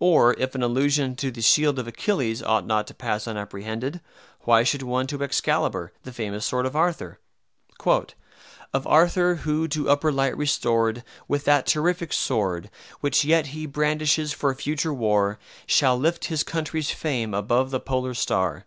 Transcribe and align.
Or 0.00 0.34
if 0.38 0.56
an 0.56 0.62
allusion 0.64 1.14
to 1.14 1.30
the 1.30 1.40
shield 1.40 1.78
of 1.78 1.86
Achilles 1.86 2.42
ought 2.42 2.66
not 2.66 2.88
to 2.88 2.94
pass 2.94 3.28
unapprehended, 3.28 4.00
why 4.40 4.64
should 4.64 4.82
one 4.82 5.06
to 5.06 5.22
Excalibar, 5.22 5.92
the 6.02 6.10
famous 6.12 6.44
sword 6.44 6.66
of 6.66 6.74
Arthur? 6.74 7.20
"Of 8.74 8.88
Arthur, 8.88 9.36
who, 9.36 9.68
to 9.68 9.88
upper 9.88 10.10
light 10.10 10.36
restored, 10.36 11.04
With 11.28 11.44
that 11.44 11.64
terrific 11.64 12.12
sword, 12.12 12.70
Which 13.02 13.24
yet 13.24 13.46
he 13.54 13.66
brandishes 13.66 14.32
for 14.32 14.52
future 14.52 14.92
war, 14.92 15.38
Shall 15.64 15.96
lift 15.96 16.24
his 16.24 16.42
country's 16.42 16.90
fame 16.90 17.32
above 17.32 17.70
the 17.70 17.78
polar 17.78 18.14
star." 18.14 18.66